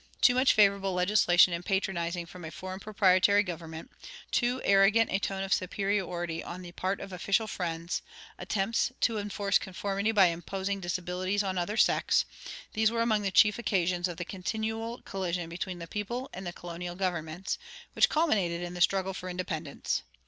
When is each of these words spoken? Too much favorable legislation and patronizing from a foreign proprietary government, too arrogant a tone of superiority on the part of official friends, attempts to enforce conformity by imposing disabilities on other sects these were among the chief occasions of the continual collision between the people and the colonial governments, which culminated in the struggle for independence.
Too 0.19 0.33
much 0.33 0.53
favorable 0.53 0.93
legislation 0.93 1.53
and 1.53 1.63
patronizing 1.63 2.25
from 2.25 2.43
a 2.43 2.49
foreign 2.49 2.79
proprietary 2.79 3.43
government, 3.43 3.91
too 4.31 4.59
arrogant 4.63 5.11
a 5.11 5.19
tone 5.19 5.43
of 5.43 5.53
superiority 5.53 6.43
on 6.43 6.63
the 6.63 6.71
part 6.71 6.99
of 6.99 7.13
official 7.13 7.45
friends, 7.45 8.01
attempts 8.39 8.91
to 9.01 9.19
enforce 9.19 9.59
conformity 9.59 10.11
by 10.11 10.25
imposing 10.29 10.79
disabilities 10.79 11.43
on 11.43 11.55
other 11.59 11.77
sects 11.77 12.25
these 12.73 12.89
were 12.89 13.03
among 13.03 13.21
the 13.21 13.29
chief 13.29 13.59
occasions 13.59 14.07
of 14.07 14.17
the 14.17 14.25
continual 14.25 15.03
collision 15.03 15.47
between 15.51 15.77
the 15.77 15.85
people 15.85 16.31
and 16.33 16.47
the 16.47 16.51
colonial 16.53 16.95
governments, 16.95 17.59
which 17.93 18.09
culminated 18.09 18.63
in 18.63 18.73
the 18.73 18.81
struggle 18.81 19.13
for 19.13 19.29
independence. 19.29 20.01